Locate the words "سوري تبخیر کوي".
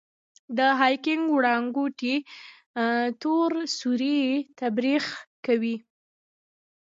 3.77-5.75